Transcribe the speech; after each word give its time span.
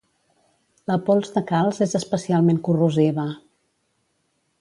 La 0.91 0.95
pols 1.09 1.29
de 1.35 1.43
calç 1.51 1.81
és 1.87 1.93
especialment 2.01 2.61
corrosiva. 2.69 3.27